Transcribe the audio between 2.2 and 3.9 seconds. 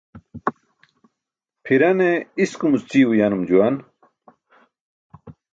iskumuc ćii uyanum juwan.